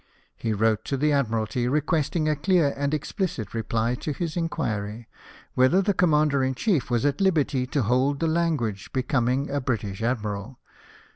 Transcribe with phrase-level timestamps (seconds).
[0.35, 5.07] He wrote to the Admiralty, requesting a clear and ex plicit reply to his inquiry,
[5.53, 10.01] Whether the Commander in Chief was at liberty to hold the language becoming a British
[10.01, 10.57] Admiral